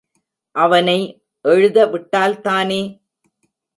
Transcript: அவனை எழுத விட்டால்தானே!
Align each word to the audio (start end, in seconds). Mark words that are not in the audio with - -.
அவனை 0.55 0.97
எழுத 1.45 1.85
விட்டால்தானே! 1.85 2.81